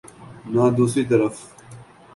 نہ 0.53 0.63
دوسری 0.77 1.03
طرف۔ 1.11 1.35